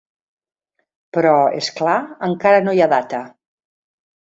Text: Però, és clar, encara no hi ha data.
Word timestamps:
Però, 1.17 1.33
és 1.59 1.69
clar, 1.81 1.99
encara 2.31 2.65
no 2.65 2.75
hi 2.79 2.85
ha 2.87 2.91
data. 2.97 3.23